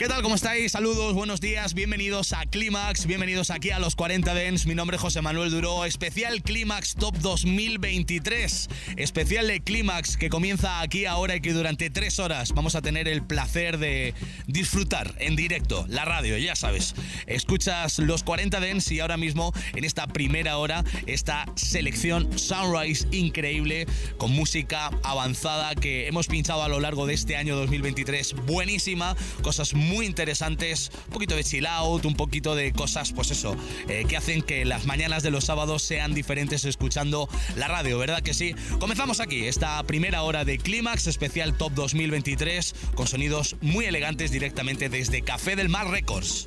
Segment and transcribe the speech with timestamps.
[0.00, 0.22] ¿Qué tal?
[0.22, 0.72] ¿Cómo estáis?
[0.72, 4.64] Saludos, buenos días, bienvenidos a Clímax, bienvenidos aquí a los 40 Dens.
[4.64, 8.68] Mi nombre es José Manuel Duró, especial Clímax Top 2023.
[8.96, 13.08] Especial de Clímax que comienza aquí ahora y que durante tres horas vamos a tener
[13.08, 14.14] el placer de
[14.46, 16.94] disfrutar en directo la radio, ya sabes.
[17.26, 23.86] Escuchas los 40 Dens y ahora mismo en esta primera hora esta selección Sunrise increíble
[24.16, 28.34] con música avanzada que hemos pinchado a lo largo de este año 2023.
[28.46, 33.56] Buenísima, cosas muy interesantes, un poquito de chill out, un poquito de cosas, pues eso,
[33.88, 38.22] eh, que hacen que las mañanas de los sábados sean diferentes escuchando la radio, ¿verdad
[38.22, 38.54] que sí?
[38.78, 44.88] Comenzamos aquí, esta primera hora de Clímax especial Top 2023 con sonidos muy elegantes directamente
[44.88, 46.46] desde Café del Mar Records.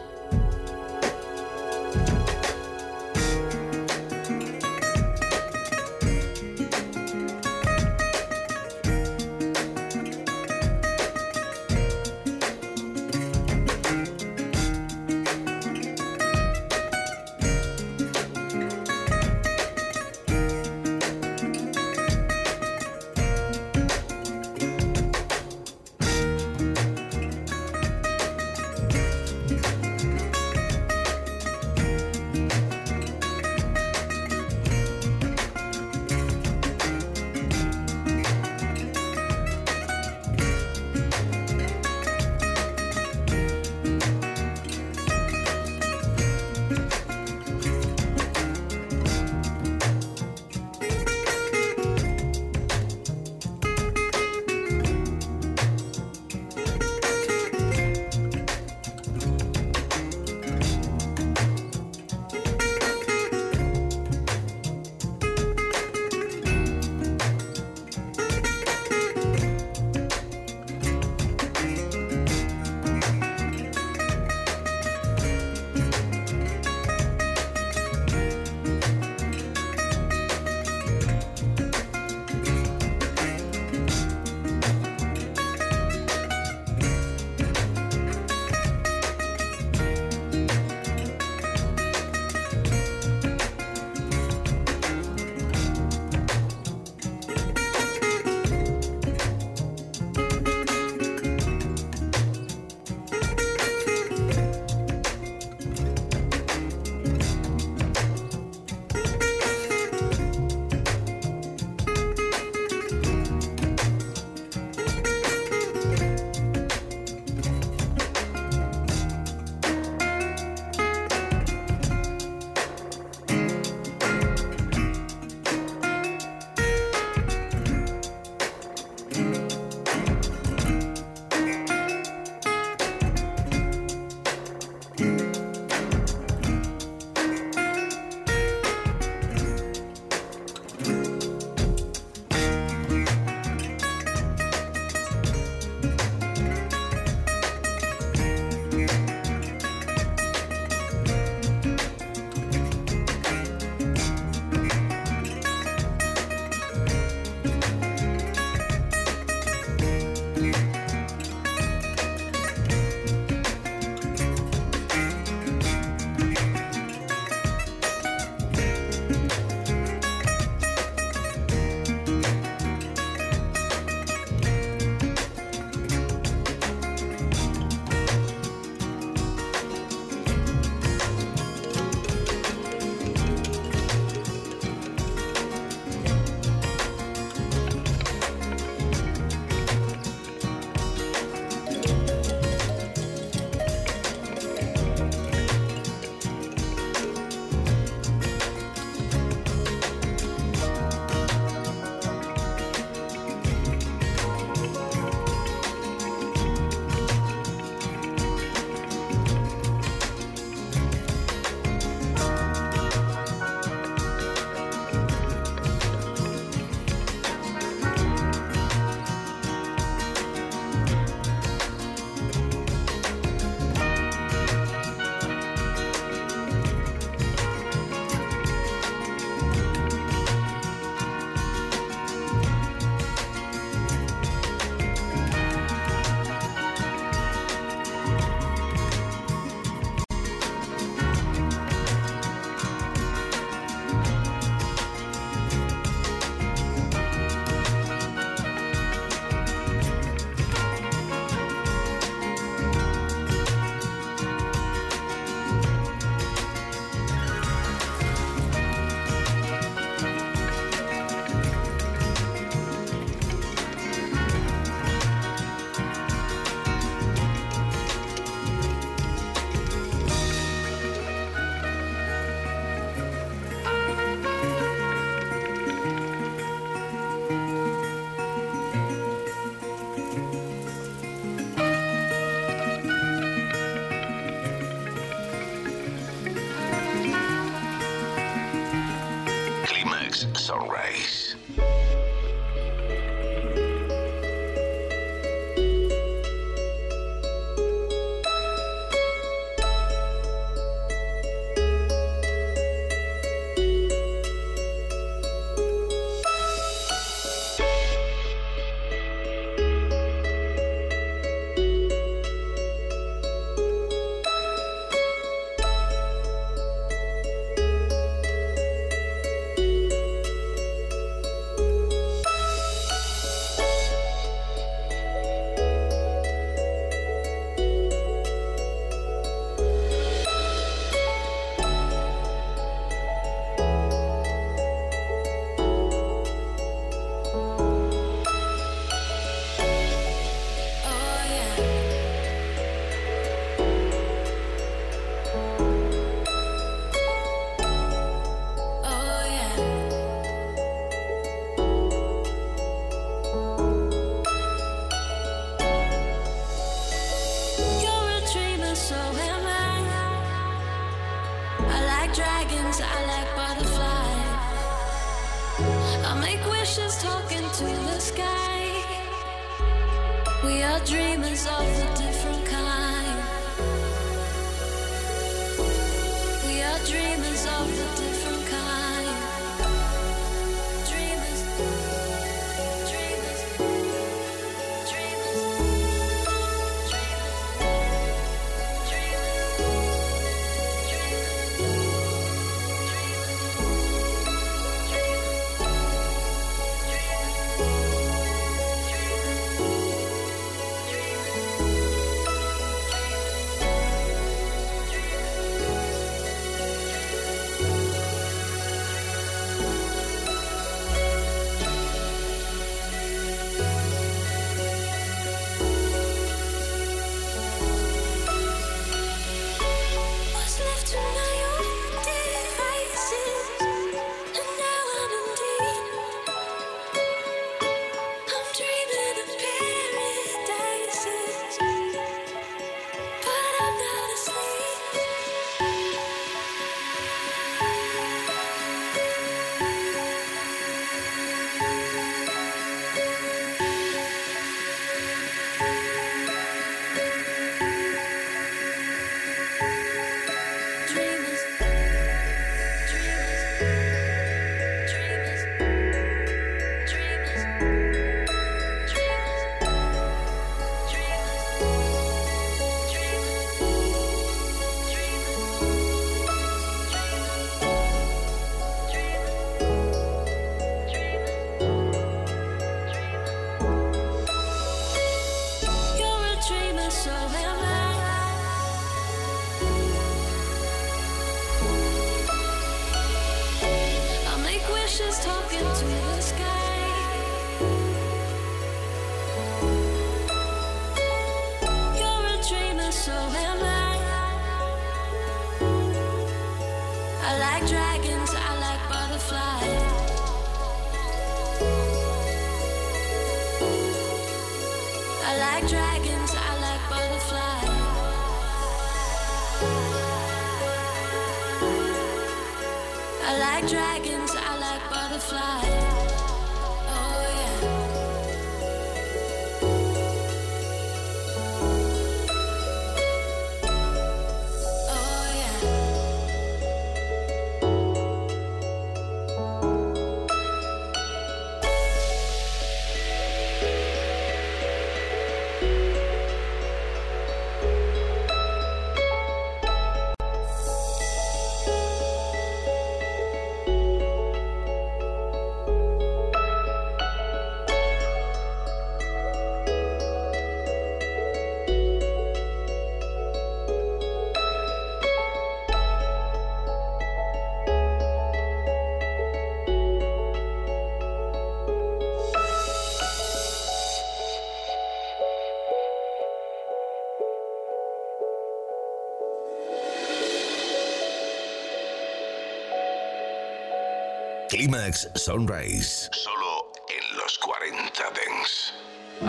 [574.61, 576.07] Climax Sunrise.
[576.13, 578.73] Solo en los 40 Dents.
[579.21, 579.27] I'll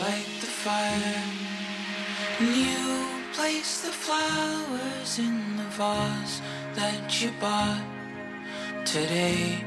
[0.00, 1.22] light the fire.
[2.40, 6.42] And you place the flowers in the vase
[6.74, 7.84] that you bought
[8.84, 9.62] today.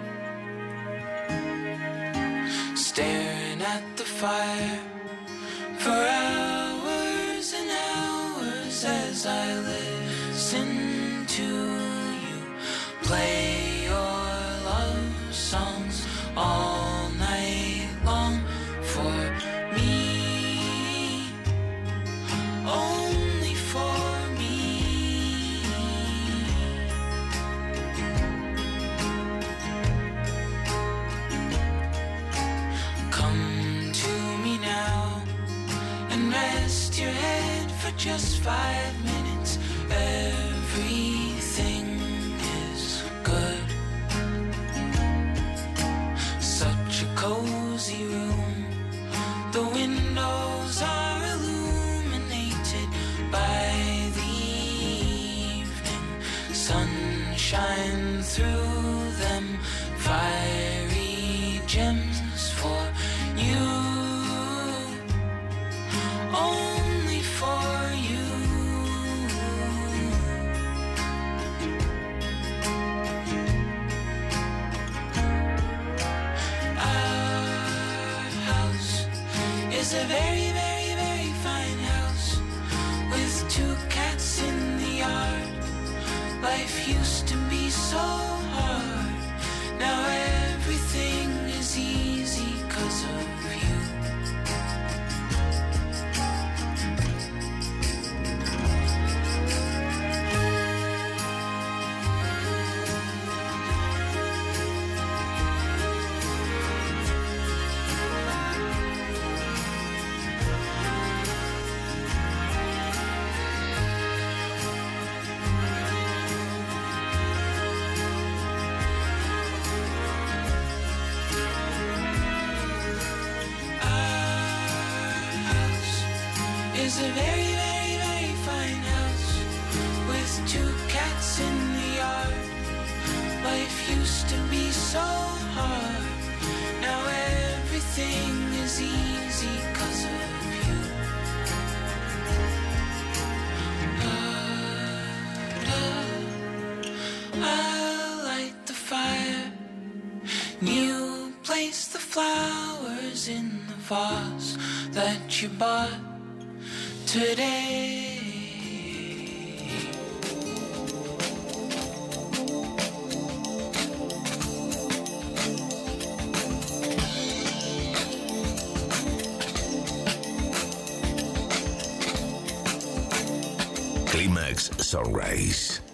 [175.31, 175.91] Sunrise.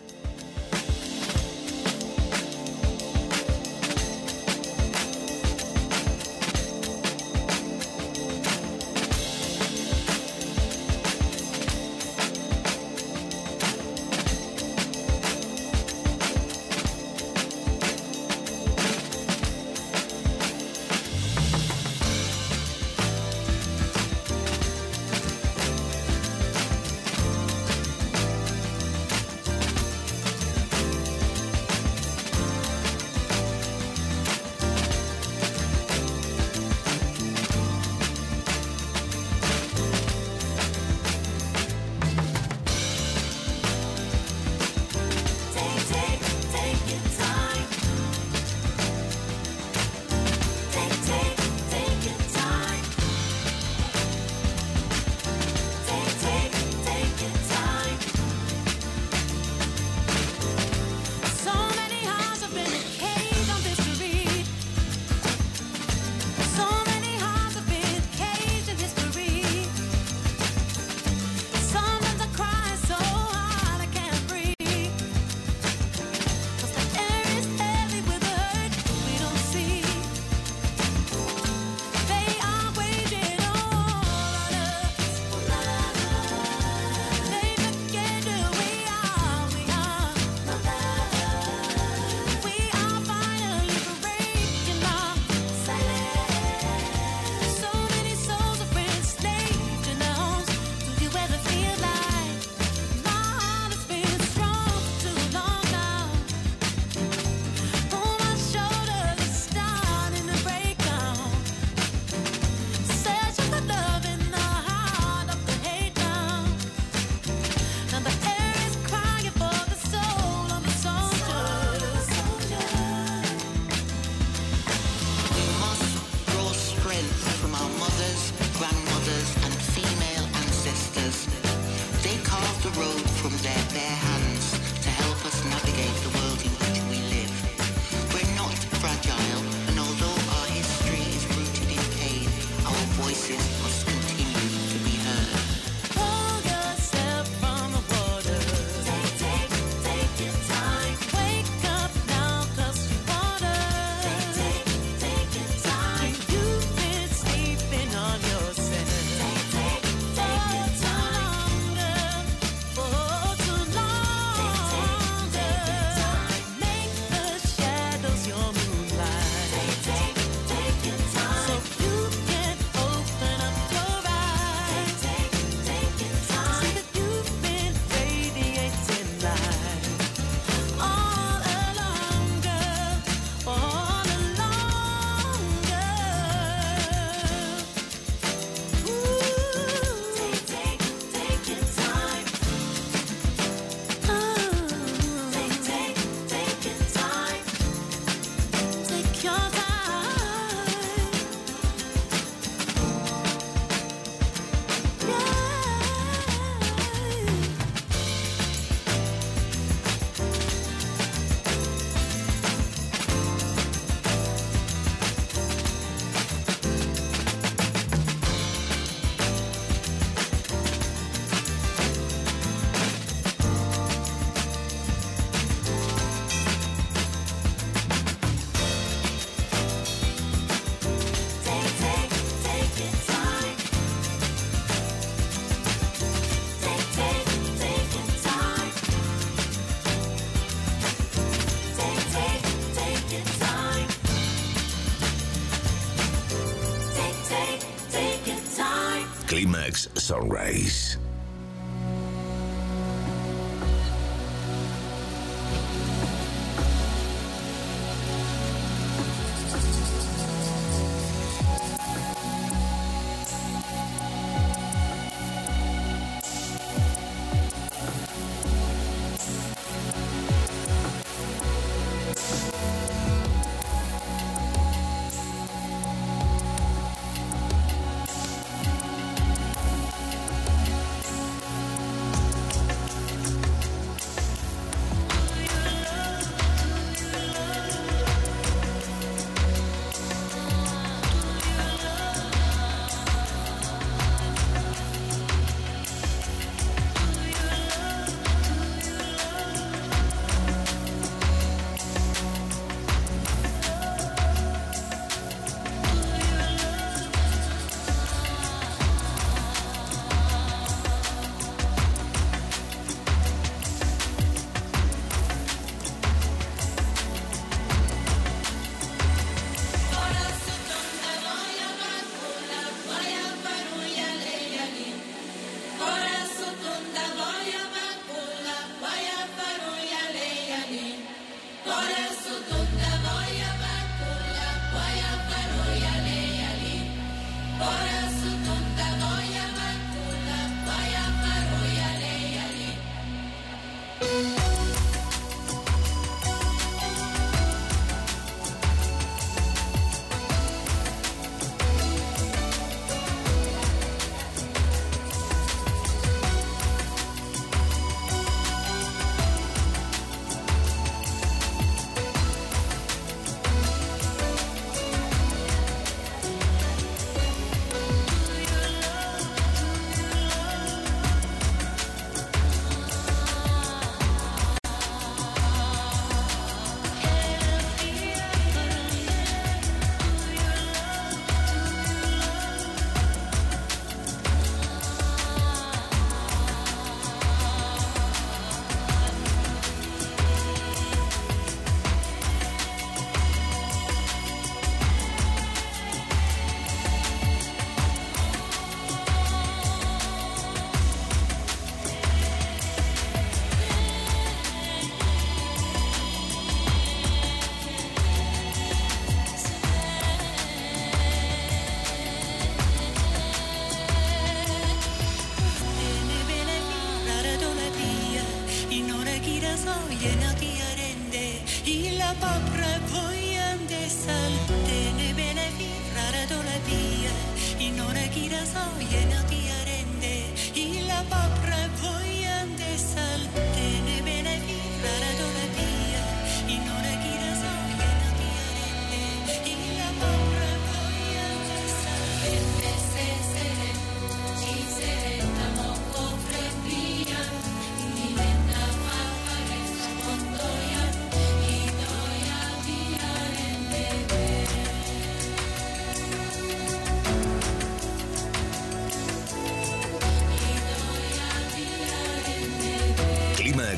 [249.67, 250.96] Climax Sunrise.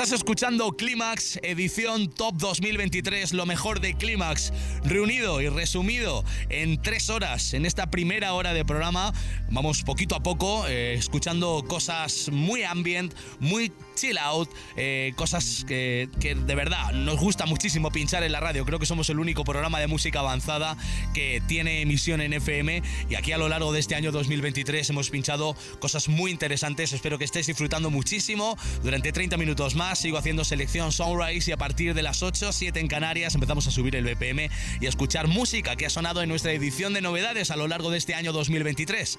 [0.00, 4.52] Escuchando Clímax, edición Top 2023, lo mejor de Clímax,
[4.84, 9.12] reunido y resumido en tres horas en esta primera hora de programa.
[9.50, 16.08] Vamos poquito a poco, eh, escuchando cosas muy ambient, muy chill out, eh, cosas que,
[16.20, 18.64] que, de verdad nos gusta muchísimo pinchar en la radio.
[18.64, 20.76] Creo que somos el único programa de música avanzada
[21.14, 25.10] que tiene emisión en FM y aquí a lo largo de este año 2023 hemos
[25.10, 26.92] pinchado cosas muy interesantes.
[26.92, 29.98] Espero que estéis disfrutando muchísimo durante 30 minutos más.
[29.98, 33.70] Sigo haciendo selección Sunrise y a partir de las 8, 7 en Canarias empezamos a
[33.70, 34.48] subir el BPM
[34.80, 37.90] y a escuchar música que ha sonado en nuestra edición de novedades a lo largo
[37.90, 39.18] de este año 2023.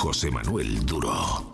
[0.00, 1.49] José Manuel Duro.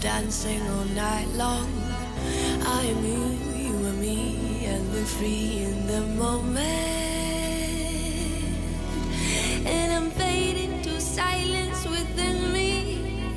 [0.00, 1.68] Dancing all night long.
[2.64, 6.60] I am you, you are me, and we're free in the moment.
[9.66, 13.34] And I'm fading to silence within me.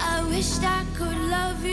[0.00, 1.71] I wished I could love you,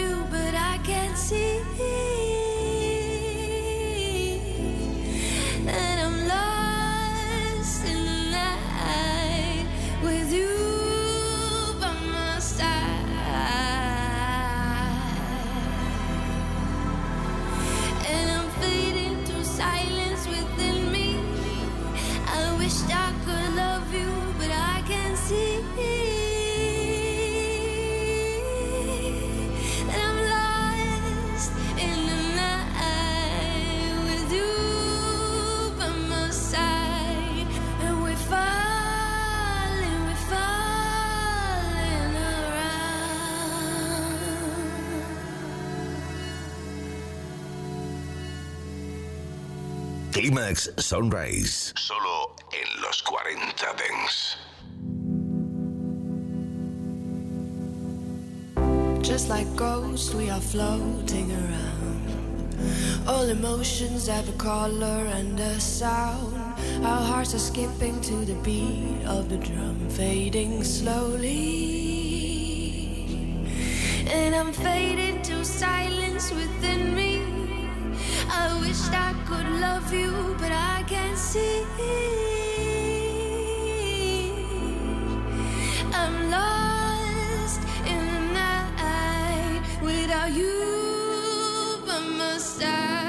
[50.39, 51.73] Climax Sunrise.
[51.75, 54.37] Solo en los 40 Dents.
[59.01, 62.55] Just like ghosts, we are floating around.
[63.05, 66.37] All emotions have a color and a sound.
[66.85, 71.35] Our hearts are skipping to the beat of the drum, fading slowly.
[74.07, 76.88] And I'm fading to silence within me.
[78.31, 81.65] I wished I could love you, but I can't see.
[85.91, 93.08] I'm lost in the night without you by my side.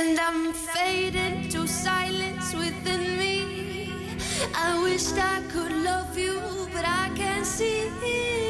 [0.00, 3.92] and I'm fading to silence within me.
[4.54, 6.40] I wished I could love you,
[6.72, 8.49] but I can't see.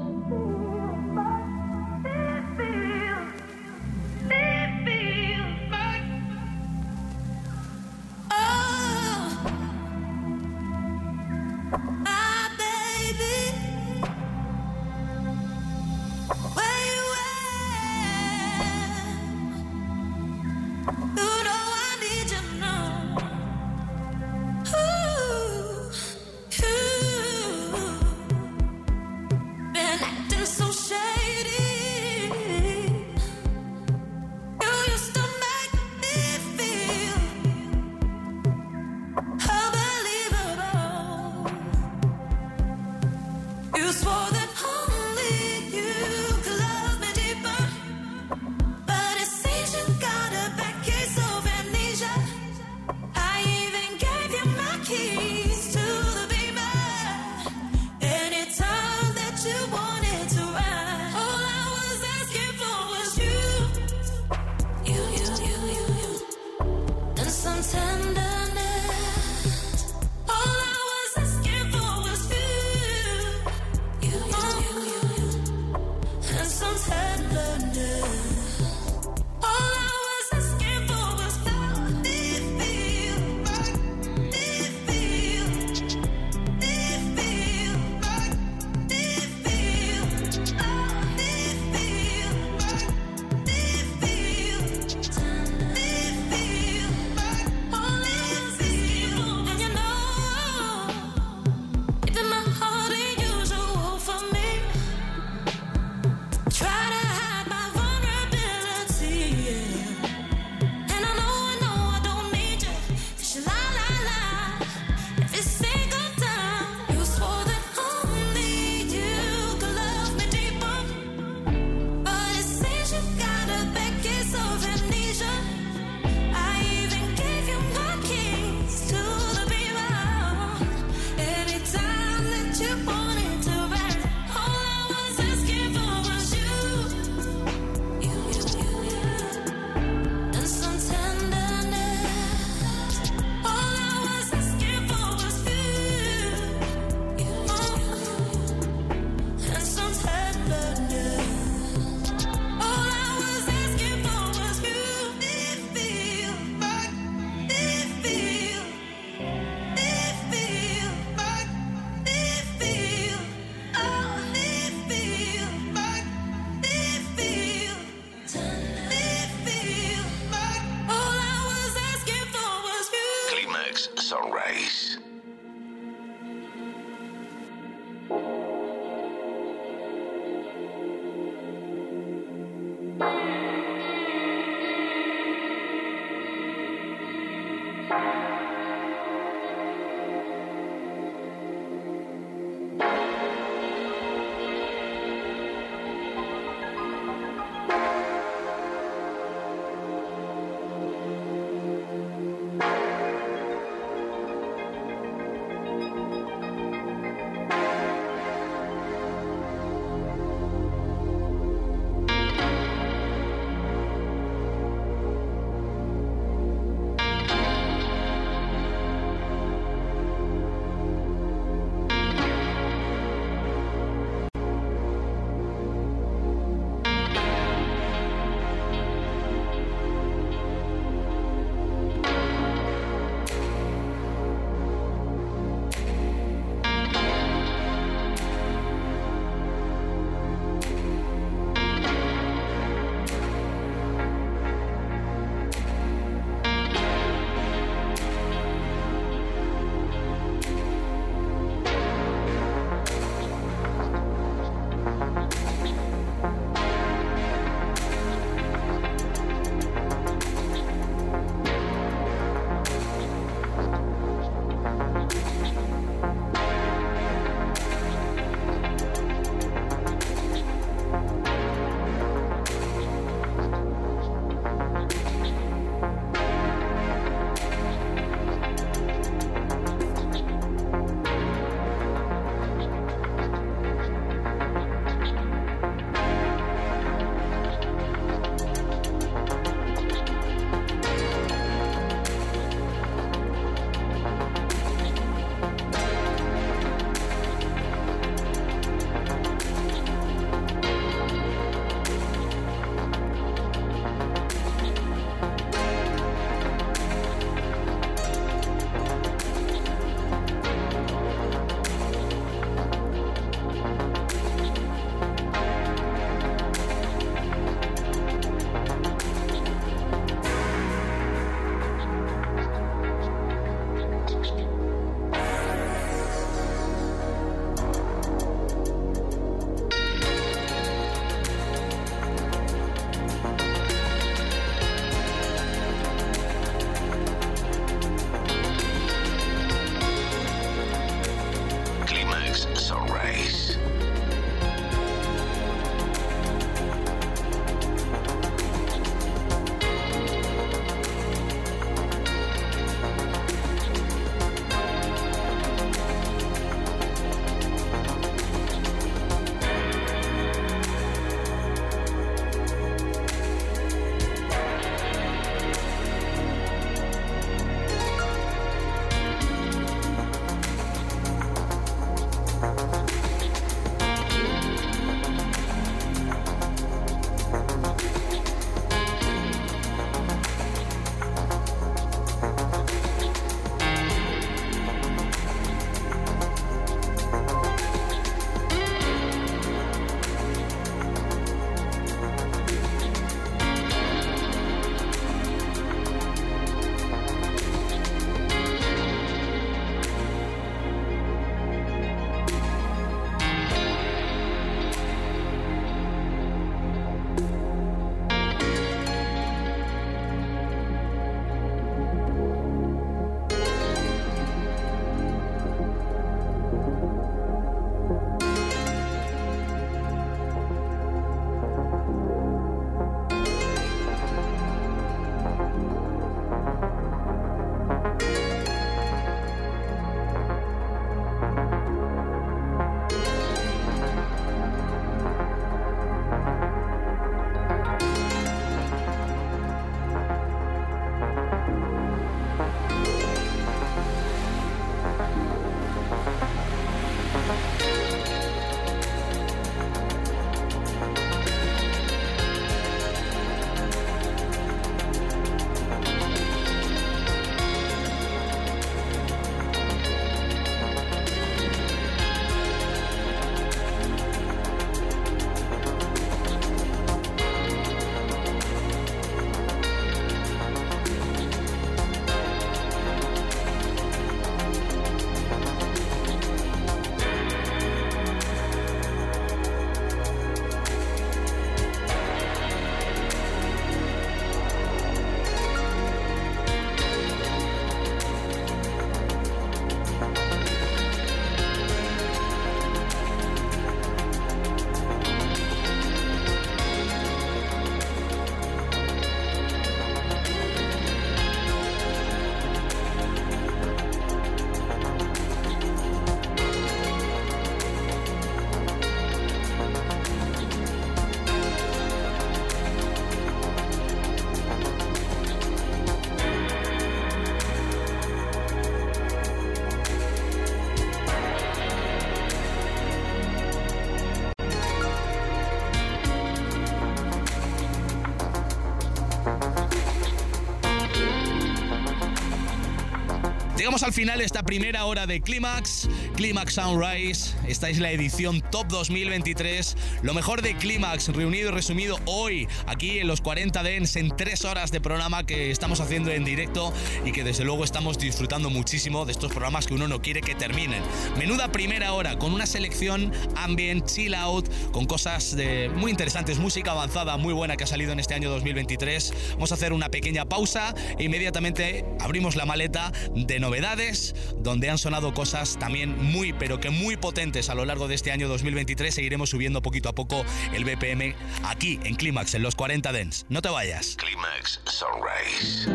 [533.83, 537.33] Al final esta primera hora de Clímax, Clímax Sunrise.
[537.51, 539.75] Esta es la edición Top 2023.
[540.03, 544.45] Lo mejor de Clímax, reunido y resumido hoy, aquí en los 40 Dens, en tres
[544.45, 546.71] horas de programa que estamos haciendo en directo
[547.03, 550.33] y que desde luego estamos disfrutando muchísimo de estos programas que uno no quiere que
[550.33, 550.81] terminen.
[551.19, 556.71] Menuda primera hora, con una selección ambient, chill out, con cosas de muy interesantes, música
[556.71, 559.13] avanzada muy buena que ha salido en este año 2023.
[559.33, 564.77] Vamos a hacer una pequeña pausa e inmediatamente abrimos la maleta de novedades, donde han
[564.77, 568.93] sonado cosas también muy, pero que muy potentes a lo largo de este año 2023.
[568.93, 570.23] Seguiremos subiendo poquito a poco
[570.53, 573.25] el BPM aquí en Clímax, en los 40 Dens.
[573.29, 573.97] No te vayas.
[573.97, 575.69] Clímax Sunrise.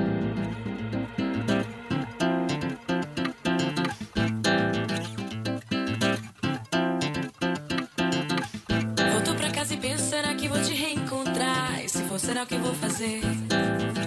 [12.27, 13.21] Será o que vou fazer?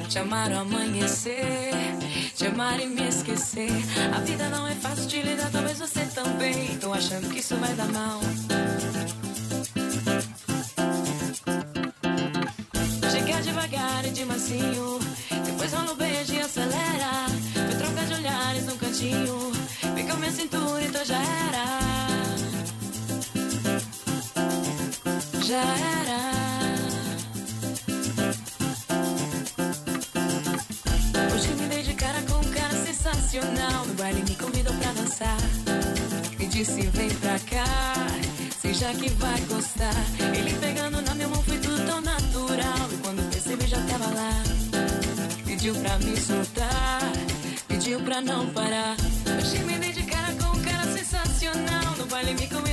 [0.09, 1.71] Te amar ao amanhecer,
[2.35, 3.71] te amar e me esquecer.
[4.13, 5.49] A vida não é fácil de lidar,
[7.69, 8.19] vai dar mal.
[13.11, 14.99] Chega devagar e de macio,
[15.45, 17.25] depois rola o beijo e acelera.
[17.53, 19.51] Foi troca de olhares no cantinho,
[19.95, 21.79] pegou minha cintura, então já era.
[25.43, 25.63] já
[26.01, 26.19] era.
[31.33, 33.85] Hoje me dei de cara com um cara sensacional.
[33.87, 35.37] No baile me convidou pra dançar.
[36.37, 36.88] Me disse:
[38.93, 39.93] que vai gostar.
[40.35, 42.89] Ele pegando na minha mão foi tudo tão natural.
[42.91, 44.43] E quando percebi, já tava lá.
[45.45, 47.01] Pediu pra me soltar,
[47.67, 48.95] pediu pra não parar.
[49.37, 51.95] Hoje me dei de cara com um cara sensacional.
[51.97, 52.68] No baile me convidou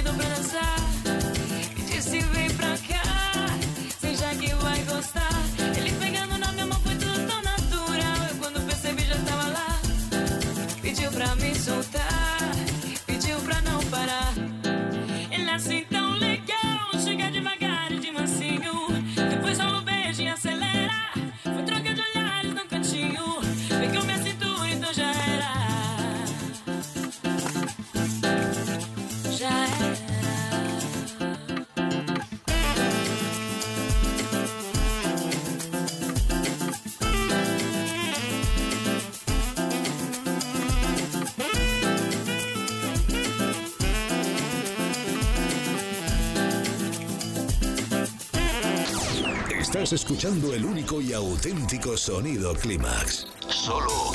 [49.87, 53.29] Estás escuchando el único y auténtico sonido Clímax.
[53.49, 54.11] Solo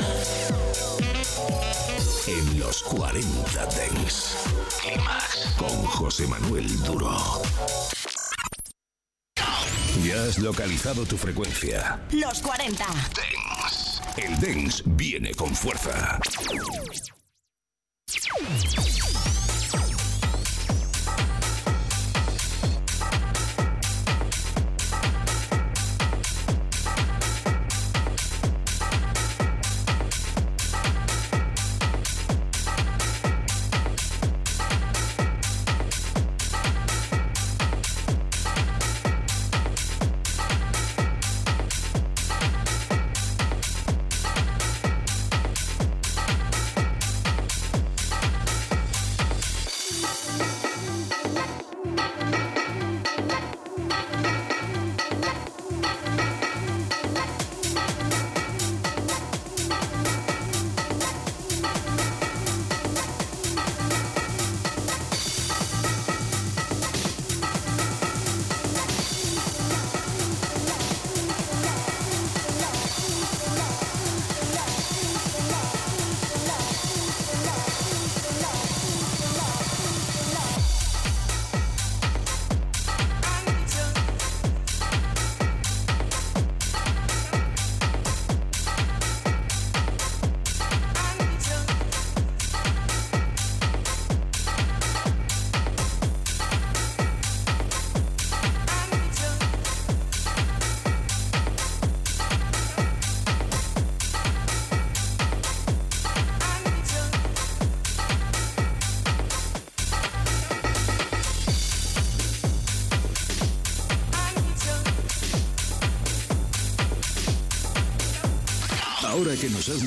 [2.26, 4.36] en los 40 Dents.
[4.82, 7.16] Clímax con José Manuel Duro.
[10.04, 11.98] Ya has localizado tu frecuencia.
[12.10, 12.84] Los 40.
[12.84, 14.02] Dance.
[14.18, 16.20] El Dance viene con fuerza.